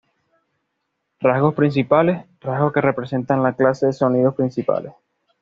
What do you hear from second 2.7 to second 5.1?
que representan las clases de sonidos principales.